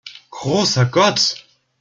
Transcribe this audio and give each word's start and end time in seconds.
Großer 0.31 0.87
Gott! 0.89 1.45